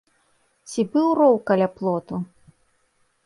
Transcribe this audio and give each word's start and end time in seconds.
Ці 0.69 0.81
быў 0.95 1.07
роў 1.19 1.35
каля 1.51 1.67
плоту? 1.77 2.15